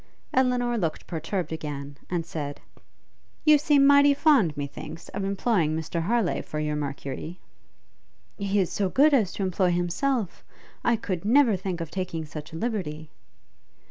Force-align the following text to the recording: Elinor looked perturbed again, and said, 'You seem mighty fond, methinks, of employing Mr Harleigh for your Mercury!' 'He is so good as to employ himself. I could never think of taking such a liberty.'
Elinor 0.33 0.79
looked 0.79 1.05
perturbed 1.05 1.53
again, 1.53 1.95
and 2.09 2.25
said, 2.25 2.59
'You 3.45 3.59
seem 3.59 3.85
mighty 3.85 4.15
fond, 4.15 4.57
methinks, 4.57 5.09
of 5.09 5.23
employing 5.23 5.75
Mr 5.77 6.01
Harleigh 6.01 6.41
for 6.41 6.59
your 6.59 6.75
Mercury!' 6.75 7.39
'He 8.35 8.57
is 8.57 8.71
so 8.71 8.89
good 8.89 9.13
as 9.13 9.31
to 9.33 9.43
employ 9.43 9.69
himself. 9.69 10.43
I 10.83 10.95
could 10.95 11.23
never 11.23 11.55
think 11.55 11.81
of 11.81 11.91
taking 11.91 12.25
such 12.25 12.51
a 12.51 12.55
liberty.' 12.57 13.11